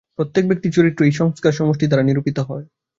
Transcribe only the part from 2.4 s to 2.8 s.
হয়।